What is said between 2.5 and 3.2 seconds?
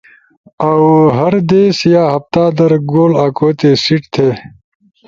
در گول